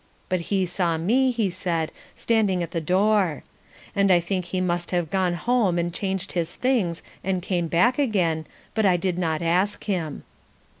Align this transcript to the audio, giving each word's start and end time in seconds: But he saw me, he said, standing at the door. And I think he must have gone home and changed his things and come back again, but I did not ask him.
But 0.29 0.39
he 0.49 0.65
saw 0.65 0.97
me, 0.97 1.29
he 1.29 1.51
said, 1.51 1.91
standing 2.15 2.63
at 2.63 2.71
the 2.71 2.81
door. 2.81 3.43
And 3.95 4.09
I 4.09 4.19
think 4.19 4.45
he 4.45 4.59
must 4.59 4.89
have 4.89 5.11
gone 5.11 5.35
home 5.35 5.77
and 5.77 5.93
changed 5.93 6.31
his 6.31 6.55
things 6.55 7.03
and 7.23 7.43
come 7.43 7.67
back 7.67 7.99
again, 7.99 8.47
but 8.73 8.83
I 8.83 8.97
did 8.97 9.19
not 9.19 9.43
ask 9.43 9.83
him. 9.83 10.23